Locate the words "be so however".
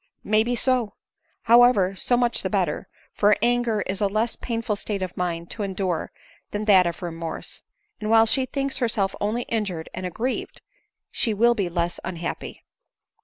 0.41-1.95